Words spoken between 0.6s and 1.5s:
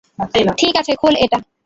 আছে, খোল এটা।